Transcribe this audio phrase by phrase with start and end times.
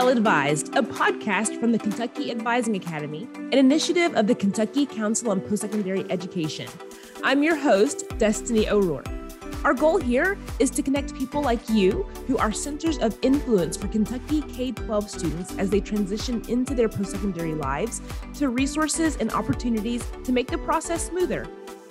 [0.00, 5.30] Well Advised, a podcast from the Kentucky Advising Academy, an initiative of the Kentucky Council
[5.30, 6.66] on Postsecondary Education.
[7.22, 9.10] I'm your host, Destiny O'Rourke.
[9.62, 13.88] Our goal here is to connect people like you who are centers of influence for
[13.88, 18.00] Kentucky K 12 students as they transition into their postsecondary lives
[18.38, 21.46] to resources and opportunities to make the process smoother.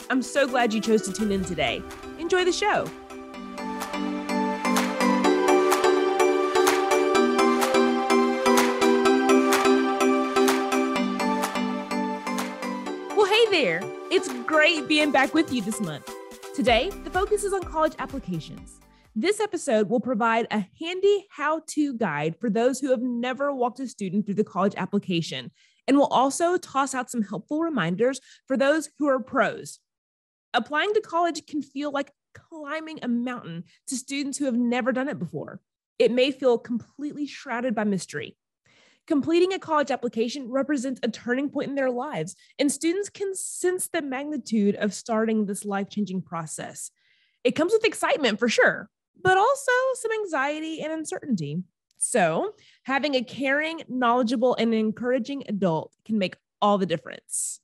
[0.10, 1.84] I'm so glad you chose to tune in today.
[2.18, 2.90] Enjoy the show.
[13.64, 13.82] There.
[14.10, 16.10] It's great being back with you this month.
[16.56, 18.80] Today, the focus is on college applications.
[19.18, 23.82] This episode will provide a handy how to guide for those who have never walked
[23.82, 25.52] a student through the college application,
[25.90, 29.80] and will also toss out some helpful reminders for those who are pros.
[30.54, 35.10] Applying to college can feel like climbing a mountain to students who have never done
[35.10, 35.60] it before.
[35.98, 38.38] It may feel completely shrouded by mystery.
[39.10, 43.88] Completing a college application represents a turning point in their lives, and students can sense
[43.88, 46.92] the magnitude of starting this life changing process.
[47.44, 48.88] It comes with excitement for sure,
[49.20, 51.64] but also some anxiety and uncertainty.
[51.98, 57.62] So, having a caring, knowledgeable, and encouraging adult can make all the difference.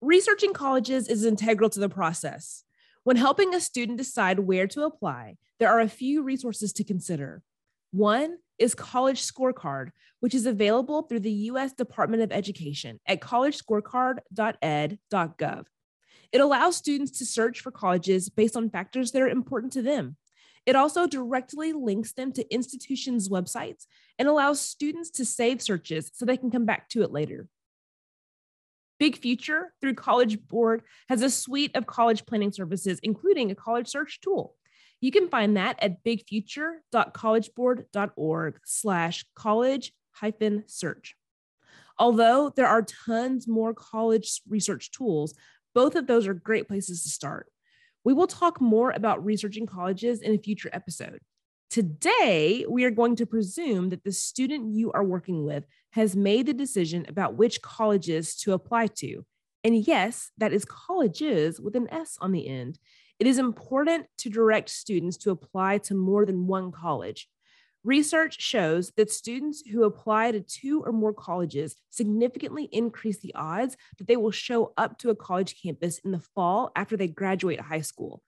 [0.00, 2.64] Researching colleges is integral to the process.
[3.04, 7.44] When helping a student decide where to apply, there are a few resources to consider.
[7.92, 11.72] One is College Scorecard, which is available through the U.S.
[11.72, 15.64] Department of Education at collegescorecard.ed.gov.
[16.32, 20.16] It allows students to search for colleges based on factors that are important to them.
[20.66, 23.86] It also directly links them to institutions' websites
[24.18, 27.48] and allows students to save searches so they can come back to it later.
[29.00, 33.88] Big Future through College Board has a suite of college planning services, including a college
[33.88, 34.54] search tool.
[35.00, 41.16] You can find that at bigfuture.collegeboard.org slash college hyphen search.
[41.98, 45.34] Although there are tons more college research tools,
[45.74, 47.50] both of those are great places to start.
[48.04, 51.20] We will talk more about researching colleges in a future episode.
[51.70, 56.46] Today, we are going to presume that the student you are working with has made
[56.46, 59.24] the decision about which colleges to apply to.
[59.62, 62.78] And yes, that is colleges with an S on the end.
[63.20, 67.28] It is important to direct students to apply to more than one college.
[67.84, 73.76] Research shows that students who apply to two or more colleges significantly increase the odds
[73.98, 77.60] that they will show up to a college campus in the fall after they graduate
[77.60, 78.22] high school.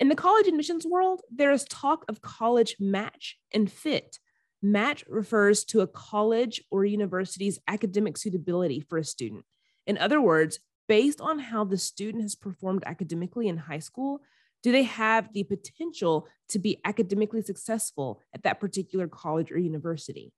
[0.00, 4.18] In the college admissions world, there is talk of college match and fit.
[4.60, 9.44] Match refers to a college or university's academic suitability for a student.
[9.86, 10.58] In other words,
[10.88, 14.20] based on how the student has performed academically in high school,
[14.62, 20.32] do they have the potential to be academically successful at that particular college or university?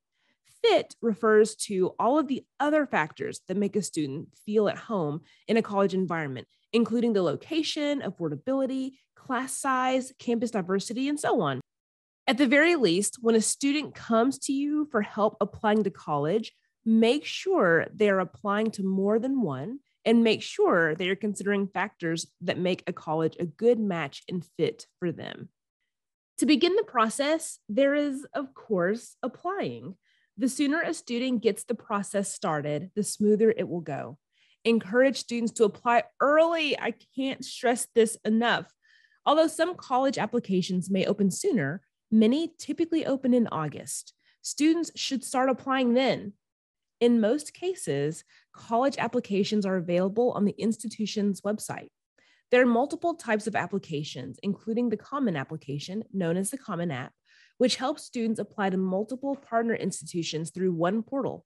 [0.63, 5.21] Fit refers to all of the other factors that make a student feel at home
[5.47, 11.61] in a college environment, including the location, affordability, class size, campus diversity, and so on.
[12.27, 16.53] At the very least, when a student comes to you for help applying to college,
[16.85, 22.29] make sure they're applying to more than one and make sure that you're considering factors
[22.41, 25.51] that make a college a good match and fit for them.
[26.39, 29.97] To begin the process, there is, of course, applying.
[30.39, 34.19] The sooner a student gets the process started, the smoother it will go.
[34.65, 36.79] Encourage students to apply early.
[36.79, 38.73] I can't stress this enough.
[39.25, 44.13] Although some college applications may open sooner, many typically open in August.
[44.43, 46.35] Students should start applying then.
[47.01, 48.25] In most cases,
[48.57, 51.89] college applications are available on the institution's website.
[52.51, 57.13] There are multiple types of applications, including the Common Application, known as the Common App,
[57.59, 61.45] which helps students apply to multiple partner institutions through one portal.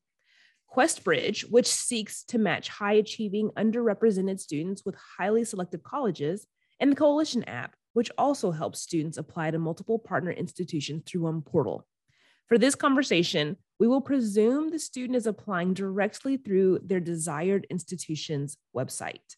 [0.75, 6.47] QuestBridge, which seeks to match high achieving underrepresented students with highly selective colleges,
[6.79, 11.43] and the Coalition app, which also helps students apply to multiple partner institutions through one
[11.43, 11.87] portal.
[12.47, 18.59] For this conversation, we will presume the student is applying directly through their desired institution's
[18.77, 19.37] website.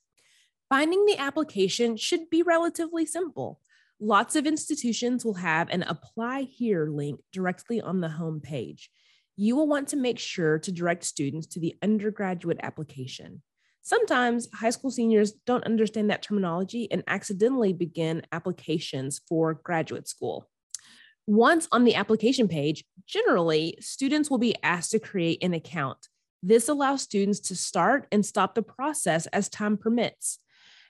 [0.69, 3.61] Finding the application should be relatively simple.
[4.00, 8.91] Lots of institutions will have an apply here link directly on the home page.
[9.37, 13.43] You will want to make sure to direct students to the undergraduate application.
[13.83, 20.49] Sometimes high school seniors don't understand that terminology and accidentally begin applications for graduate school.
[21.27, 26.09] Once on the application page, generally, students will be asked to create an account.
[26.43, 30.41] This allows students to start and stop the process as time permits.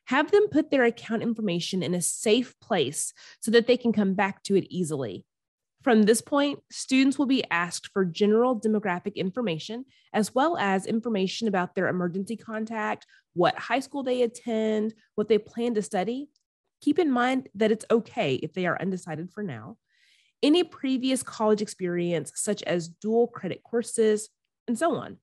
[0.07, 4.15] Have them put their account information in a safe place so that they can come
[4.15, 5.27] back to it easily.
[5.83, 11.49] From this point, students will be asked for general demographic information, as well as information
[11.49, 13.05] about their emergency contact,
[13.35, 16.29] what high school they attend, what they plan to study.
[16.81, 19.77] Keep in mind that it's okay if they are undecided for now.
[20.43, 24.29] Any previous college experience, such as dual credit courses,
[24.67, 25.19] and so on.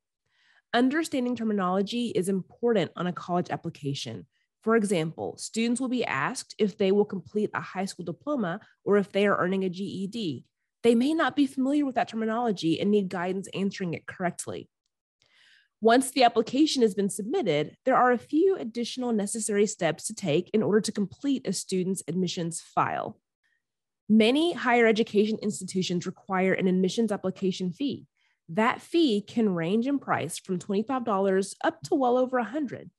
[0.74, 4.28] Understanding terminology is important on a college application.
[4.62, 8.98] For example, students will be asked if they will complete a high school diploma or
[8.98, 10.46] if they are earning a GED.
[10.84, 14.70] They may not be familiar with that terminology and need guidance answering it correctly.
[15.82, 20.50] Once the application has been submitted, there are a few additional necessary steps to take
[20.54, 23.18] in order to complete a student's admissions file.
[24.10, 28.08] Many higher education institutions require an admissions application fee.
[28.50, 32.90] That fee can range in price from $25 up to well over 100.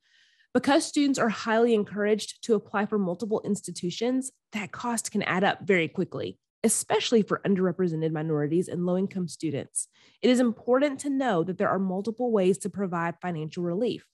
[0.54, 5.60] Because students are highly encouraged to apply for multiple institutions, that cost can add up
[5.62, 9.88] very quickly especially for underrepresented minorities and low income students.
[10.22, 14.04] It is important to know that there are multiple ways to provide financial relief.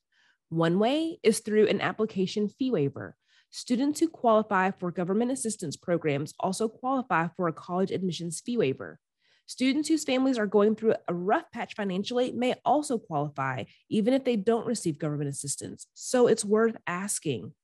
[0.49, 3.17] One way is through an application fee waiver.
[3.57, 8.99] Students who qualify for government assistance programs also qualify for a college admissions fee waiver.
[9.47, 14.25] Students whose families are going through a rough patch financially may also qualify, even if
[14.25, 15.87] they don't receive government assistance.
[15.95, 17.55] So it's worth asking.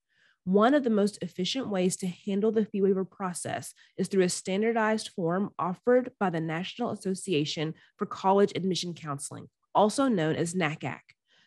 [0.45, 4.31] One of the most efficient ways to handle the fee waiver process is through a
[4.31, 11.01] standardized form offered by the National Association for College Admission Counseling, also known as NACAC.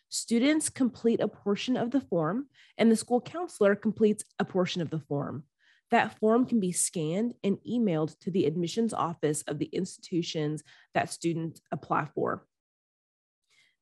[0.08, 2.46] Students complete a portion of the form,
[2.78, 5.44] and the school counselor completes a portion of the form.
[5.90, 10.62] That form can be scanned and emailed to the admissions office of the institutions
[10.94, 12.46] that students apply for.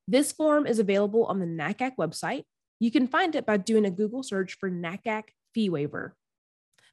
[0.07, 2.45] This form is available on the NACAC website
[2.85, 5.25] you can find it by doing a Google search for NACAC
[5.55, 6.15] fee waiver.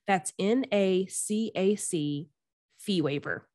[0.08, 2.30] That's N A C A C
[2.80, 3.48] fee waiver.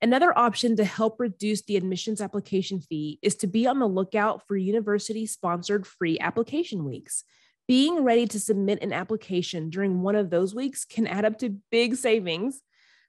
[0.00, 4.46] Another option to help reduce the admissions application fee is to be on the lookout
[4.46, 7.24] for university sponsored free application weeks.
[7.66, 11.58] Being ready to submit an application during one of those weeks can add up to
[11.70, 12.60] big savings.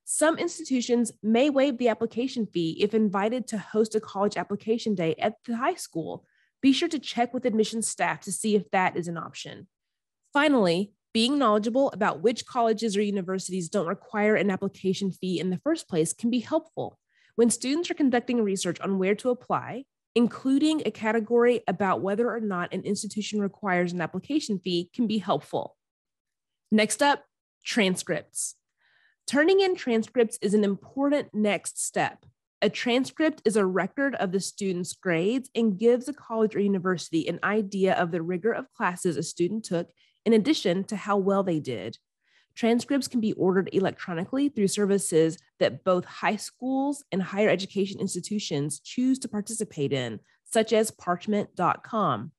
[0.03, 5.13] Some institutions may waive the application fee if invited to host a college application day
[5.19, 6.25] at the high school,
[6.61, 9.67] be sure to check with admissions staff to see if that is an option.
[10.33, 15.59] Finally, being knowledgeable about which colleges or universities don't require an application fee in the
[15.65, 16.97] first place can be helpful.
[17.35, 19.83] When students are conducting research on where to apply,
[20.15, 25.17] including a category about whether or not an institution requires an application fee can be
[25.17, 25.75] helpful.
[26.71, 27.25] Next up,
[27.65, 28.55] transcripts.
[29.27, 32.25] Turning in transcripts is an important next step.
[32.61, 37.27] A transcript is a record of the student's grades and gives a college or university
[37.27, 39.89] an idea of the rigor of classes a student took,
[40.25, 41.97] in addition to how well they did.
[42.55, 48.79] Transcripts can be ordered electronically through services that both high schools and higher education institutions
[48.79, 52.31] choose to participate in, such as parchment.com.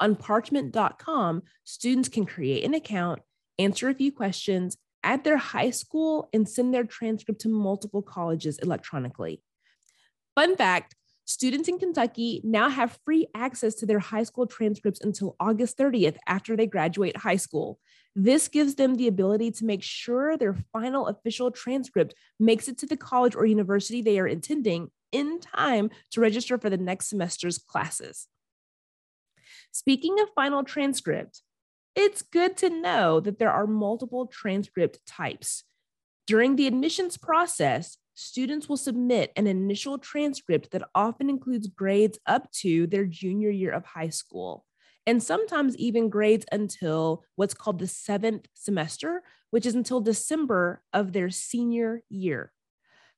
[0.00, 3.20] On parchment.com, students can create an account,
[3.58, 8.58] answer a few questions, add their high school, and send their transcript to multiple colleges
[8.58, 9.40] electronically.
[10.34, 15.36] Fun fact students in Kentucky now have free access to their high school transcripts until
[15.40, 17.78] August 30th after they graduate high school.
[18.16, 22.86] This gives them the ability to make sure their final official transcript makes it to
[22.86, 27.58] the college or university they are intending in time to register for the next semester's
[27.58, 28.28] classes.
[29.72, 31.42] Speaking of final transcript,
[31.96, 35.64] it's good to know that there are multiple transcript types.
[36.26, 42.50] During the admissions process, students will submit an initial transcript that often includes grades up
[42.52, 44.64] to their junior year of high school,
[45.06, 51.12] and sometimes even grades until what's called the seventh semester, which is until December of
[51.12, 52.52] their senior year.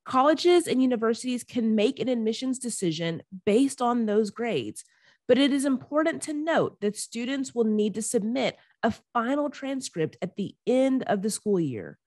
[0.04, 4.84] Colleges and universities can make an admissions decision based on those grades,
[5.26, 10.16] but it is important to note that students will need to submit a final transcript
[10.22, 11.98] at the end of the school year.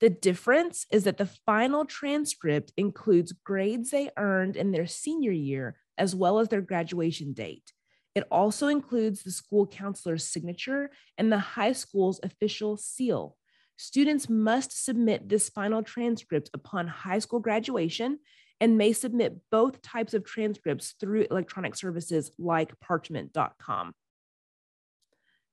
[0.00, 5.76] The difference is that the final transcript includes grades they earned in their senior year
[5.96, 7.72] as well as their graduation date.
[8.14, 13.36] It also includes the school counselor's signature and the high school's official seal.
[13.76, 18.18] Students must submit this final transcript upon high school graduation
[18.60, 23.94] and may submit both types of transcripts through electronic services like parchment.com.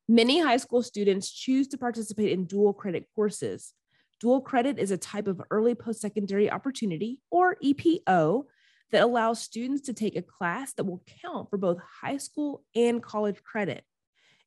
[0.07, 3.73] Many high school students choose to participate in dual credit courses.
[4.19, 8.45] Dual credit is a type of early post secondary opportunity, or EPO,
[8.91, 13.01] that allows students to take a class that will count for both high school and
[13.01, 13.83] college credit.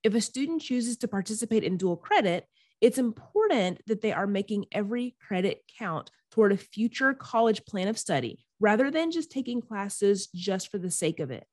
[0.04, 2.46] If a student chooses to participate in dual credit,
[2.80, 7.98] it's important that they are making every credit count toward a future college plan of
[7.98, 11.46] study rather than just taking classes just for the sake of it.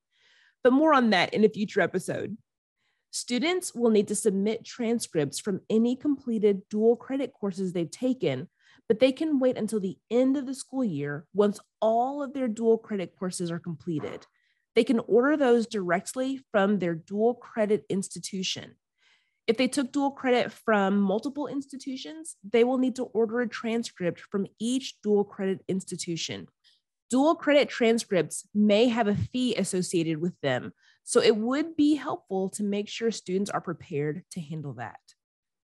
[0.62, 2.36] But more on that in a future episode.
[3.16, 8.46] Students will need to submit transcripts from any completed dual credit courses they've taken,
[8.88, 12.46] but they can wait until the end of the school year once all of their
[12.46, 14.26] dual credit courses are completed.
[14.74, 18.76] They can order those directly from their dual credit institution.
[19.46, 24.20] If they took dual credit from multiple institutions, they will need to order a transcript
[24.20, 26.48] from each dual credit institution.
[27.08, 30.74] Dual credit transcripts may have a fee associated with them,
[31.06, 34.98] so it would be helpful to make sure students are prepared to handle that.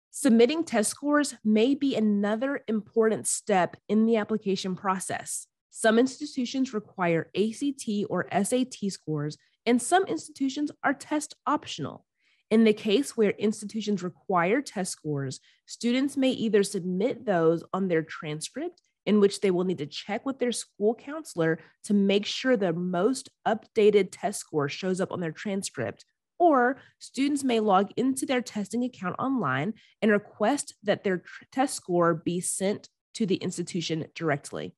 [0.09, 5.45] Submitting test scores may be another important step in the application process.
[5.69, 12.03] Some institutions require ACT or SAT scores, and some institutions are test optional.
[12.49, 18.01] In the case where institutions require test scores, students may either submit those on their
[18.01, 22.57] transcript in which they will need to check with their school counselor to make sure
[22.57, 26.05] the most updated test score shows up on their transcript.
[26.37, 31.23] Or students may log into their testing account online and request that their
[31.53, 34.75] test score be sent to the institution directly.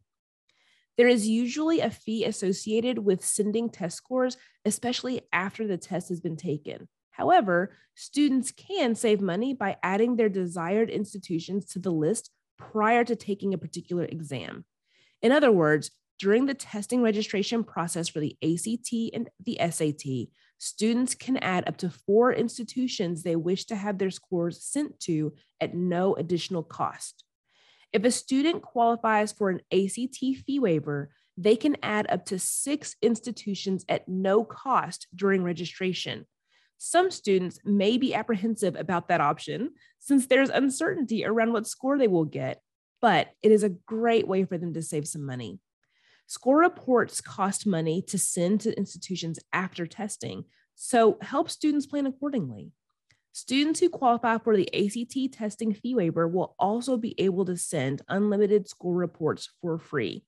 [0.95, 6.19] There is usually a fee associated with sending test scores, especially after the test has
[6.19, 6.87] been taken.
[7.09, 13.15] However, students can save money by adding their desired institutions to the list prior to
[13.15, 14.65] taking a particular exam.
[15.21, 21.15] In other words, during the testing registration process for the ACT and the SAT, students
[21.15, 25.73] can add up to four institutions they wish to have their scores sent to at
[25.73, 27.23] no additional cost.
[27.93, 32.97] If a student qualifies for an ACT fee waiver, they can add up to six
[33.01, 36.25] institutions at no cost during registration.
[36.81, 42.07] Some students may be apprehensive about that option since there's uncertainty around what score they
[42.07, 42.61] will get,
[43.01, 45.59] but it is a great way for them to save some money.
[46.27, 50.45] Score reports cost money to send to institutions after testing,
[50.75, 52.71] so help students plan accordingly.
[53.33, 58.03] Students who qualify for the ACT testing fee waiver will also be able to send
[58.07, 60.23] unlimited score reports for free.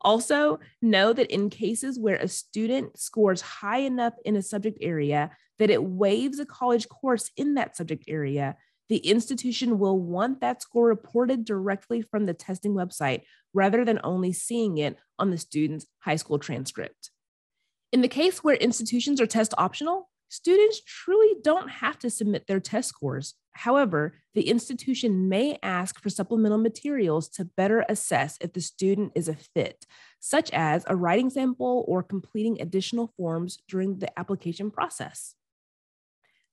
[0.00, 5.30] Also, know that in cases where a student scores high enough in a subject area
[5.58, 8.56] that it waives a college course in that subject area,
[8.88, 13.22] the institution will want that score reported directly from the testing website
[13.52, 17.10] rather than only seeing it on the student's high school transcript.
[17.92, 22.60] In the case where institutions are test optional, students truly don't have to submit their
[22.60, 23.34] test scores.
[23.52, 29.28] However, the institution may ask for supplemental materials to better assess if the student is
[29.28, 29.86] a fit,
[30.20, 35.34] such as a writing sample or completing additional forms during the application process.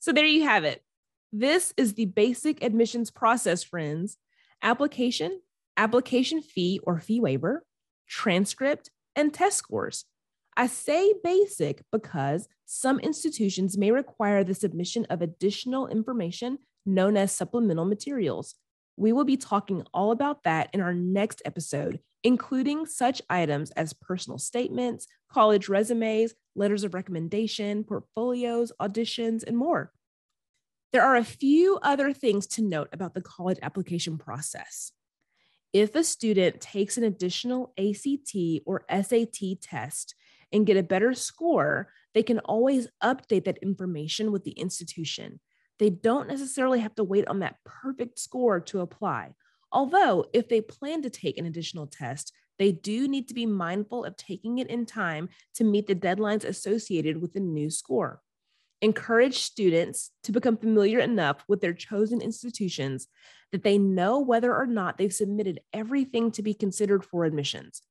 [0.04, 0.84] So there you have it.
[1.32, 4.18] This is the basic admissions process, friends.
[4.62, 5.40] Application,
[5.78, 7.66] application fee or fee waiver,
[8.06, 10.04] transcript, and test scores.
[10.58, 17.32] I say basic because some institutions may require the submission of additional information known as
[17.32, 18.56] supplemental materials.
[18.98, 23.94] We will be talking all about that in our next episode, including such items as
[23.94, 29.92] personal statements, college resumes, letters of recommendation, portfolios, auditions, and more.
[30.92, 34.92] There are a few other things to note about the college application process.
[35.74, 38.36] If a student takes an additional ACT
[38.68, 40.14] or SAT test
[40.52, 45.40] and get a better score, they can always update that information with the institution.
[45.80, 49.34] They don't necessarily have to wait on that perfect score to apply.
[49.72, 54.06] Although, if they plan to take an additional test, they do need to be mindful
[54.06, 58.22] of taking it in time to meet the deadlines associated with the new score.
[58.82, 63.08] Encourage students to become familiar enough with their chosen institutions
[63.52, 67.82] that they know whether or not they've submitted everything to be considered for admissions.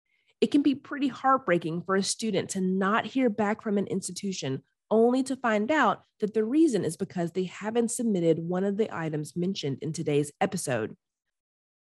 [0.40, 4.62] It can be pretty heartbreaking for a student to not hear back from an institution
[4.90, 8.95] only to find out that the reason is because they haven't submitted one of the
[8.95, 10.97] items mentioned in today's episode.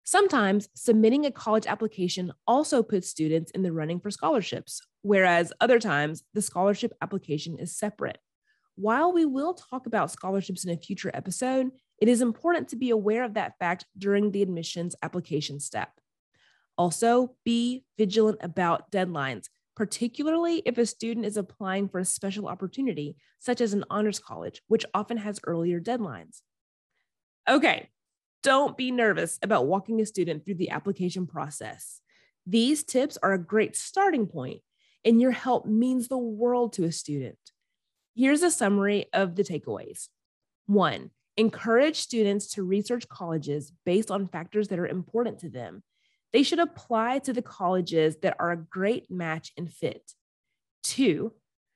[0.10, 5.78] Sometimes submitting a college application also puts students in the running for scholarships, whereas other
[5.78, 8.18] times the scholarship application is separate.
[8.74, 11.70] While we will talk about scholarships in a future episode,
[12.02, 15.92] it is important to be aware of that fact during the admissions application step.
[16.76, 23.16] Also, be vigilant about deadlines particularly if a student is applying for a special opportunity,
[23.38, 26.42] such as an honors college, which often has earlier deadlines.
[27.48, 27.90] Okay,
[28.44, 32.02] don't be nervous about walking a student through the application process.
[32.46, 34.62] These tips are a great starting point,
[35.06, 37.38] and your help means the world to a student.
[38.16, 40.08] Here's a summary of the takeaways.
[40.66, 45.84] One, encourage students to research colleges based on factors that are important to them
[46.32, 50.14] they should apply to the colleges that are a great match and fit.
[50.84, 51.34] Two,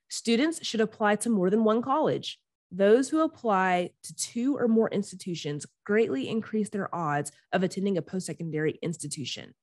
[0.10, 2.40] students should apply to more than one college.
[2.76, 8.02] Those who apply to two or more institutions greatly increase their odds of attending a
[8.02, 9.54] post secondary institution.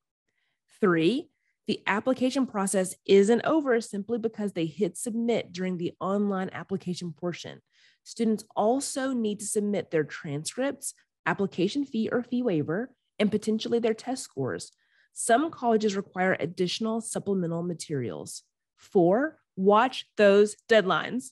[0.79, 1.29] Three,
[1.67, 7.61] the application process isn't over simply because they hit submit during the online application portion.
[8.05, 10.93] Students also need to submit their transcripts,
[11.25, 14.71] application fee or fee waiver, and potentially their test scores.
[15.11, 18.43] Some colleges require additional supplemental materials.
[18.77, 21.31] Four, watch those deadlines.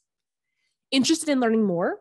[0.92, 2.00] Interested in learning more?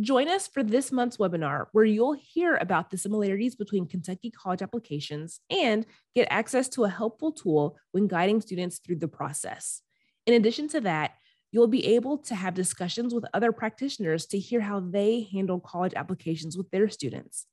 [0.00, 4.60] Join us for this month's webinar, where you'll hear about the similarities between Kentucky college
[4.60, 9.80] applications and get access to a helpful tool when guiding students through the process.
[10.26, 11.12] In addition to that,
[11.50, 15.94] you'll be able to have discussions with other practitioners to hear how they handle college
[15.94, 17.46] applications with their students.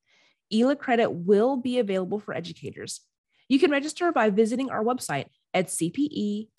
[0.51, 2.99] ELA credit will be available for educators.
[3.47, 6.49] You can register by visiting our website at cpe.ky.gov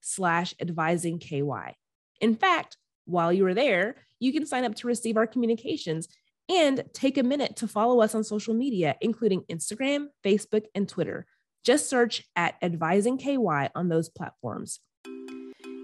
[0.00, 1.74] slash advising KY.
[2.20, 6.08] In fact, while you are there, you can sign up to receive our communications
[6.48, 11.26] and take a minute to follow us on social media, including Instagram, Facebook, and Twitter.
[11.64, 14.80] Just search at Advising KY on those platforms.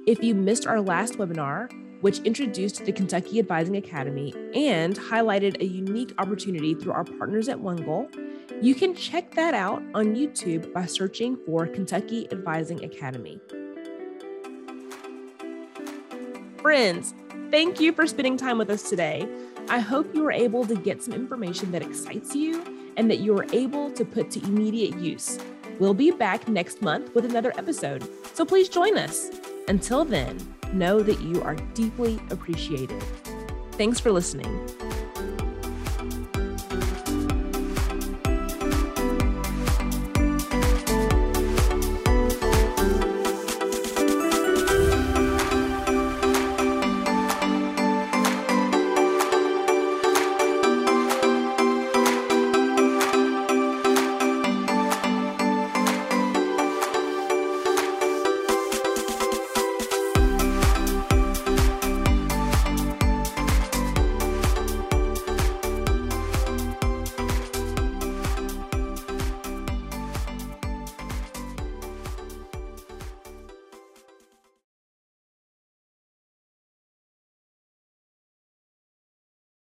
[0.06, 1.70] If you missed our last webinar,
[2.02, 7.58] which introduced the Kentucky Advising Academy and highlighted a unique opportunity through our partners at
[7.58, 13.40] OneGoal, you can check that out on YouTube by searching for Kentucky Advising Academy.
[16.64, 17.12] Friends,
[17.50, 19.28] thank you for spending time with us today.
[19.68, 22.64] I hope you were able to get some information that excites you
[22.96, 25.38] and that you are able to put to immediate use.
[25.78, 29.30] We'll be back next month with another episode, so please join us.
[29.68, 30.38] Until then,
[30.72, 33.02] know that you are deeply appreciated.
[33.72, 34.48] Thanks for listening.